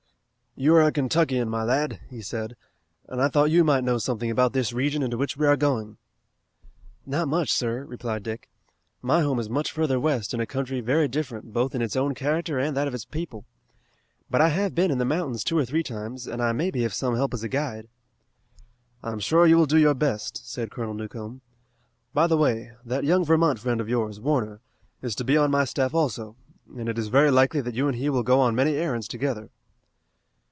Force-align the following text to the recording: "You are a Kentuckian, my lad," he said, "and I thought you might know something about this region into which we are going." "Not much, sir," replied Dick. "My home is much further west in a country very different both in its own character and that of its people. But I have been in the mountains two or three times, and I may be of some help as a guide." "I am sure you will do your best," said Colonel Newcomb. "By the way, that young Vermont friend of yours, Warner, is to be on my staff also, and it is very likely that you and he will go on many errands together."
"You 0.53 0.75
are 0.75 0.81
a 0.81 0.91
Kentuckian, 0.91 1.47
my 1.47 1.63
lad," 1.63 2.01
he 2.09 2.21
said, 2.21 2.57
"and 3.07 3.21
I 3.21 3.29
thought 3.29 3.49
you 3.51 3.63
might 3.63 3.85
know 3.85 3.97
something 3.97 4.29
about 4.29 4.51
this 4.51 4.73
region 4.73 5.01
into 5.01 5.17
which 5.17 5.37
we 5.37 5.47
are 5.47 5.55
going." 5.55 5.95
"Not 7.05 7.29
much, 7.29 7.49
sir," 7.53 7.85
replied 7.85 8.23
Dick. 8.23 8.49
"My 9.01 9.21
home 9.21 9.39
is 9.39 9.49
much 9.49 9.71
further 9.71 9.97
west 9.97 10.33
in 10.33 10.41
a 10.41 10.45
country 10.45 10.81
very 10.81 11.07
different 11.07 11.53
both 11.53 11.73
in 11.73 11.81
its 11.81 11.95
own 11.95 12.13
character 12.13 12.59
and 12.59 12.75
that 12.75 12.85
of 12.85 12.93
its 12.93 13.05
people. 13.05 13.45
But 14.29 14.41
I 14.41 14.49
have 14.49 14.75
been 14.75 14.91
in 14.91 14.97
the 14.97 15.05
mountains 15.05 15.45
two 15.45 15.57
or 15.57 15.63
three 15.63 15.83
times, 15.83 16.27
and 16.27 16.41
I 16.41 16.51
may 16.51 16.69
be 16.69 16.83
of 16.83 16.93
some 16.93 17.15
help 17.15 17.33
as 17.33 17.43
a 17.43 17.49
guide." 17.49 17.87
"I 19.01 19.13
am 19.13 19.19
sure 19.19 19.47
you 19.47 19.55
will 19.55 19.65
do 19.65 19.77
your 19.79 19.95
best," 19.95 20.45
said 20.47 20.69
Colonel 20.69 20.93
Newcomb. 20.93 21.39
"By 22.13 22.27
the 22.27 22.37
way, 22.37 22.73
that 22.83 23.05
young 23.05 23.23
Vermont 23.23 23.57
friend 23.59 23.79
of 23.79 23.87
yours, 23.89 24.19
Warner, 24.19 24.59
is 25.01 25.15
to 25.15 25.23
be 25.23 25.37
on 25.37 25.49
my 25.49 25.63
staff 25.63 25.93
also, 25.93 26.35
and 26.77 26.89
it 26.89 26.97
is 26.99 27.07
very 27.07 27.31
likely 27.31 27.61
that 27.61 27.73
you 27.73 27.87
and 27.87 27.95
he 27.95 28.09
will 28.09 28.21
go 28.23 28.41
on 28.41 28.53
many 28.53 28.75
errands 28.75 29.07
together." 29.07 29.49